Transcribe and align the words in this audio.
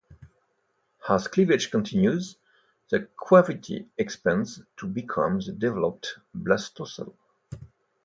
As 1.07 1.27
cleavage 1.27 1.69
continues, 1.69 2.37
the 2.89 3.07
cavity 3.29 3.87
expands 3.99 4.59
to 4.77 4.87
become 4.87 5.37
the 5.39 5.51
developed 5.51 6.17
blastocoel. 6.35 7.13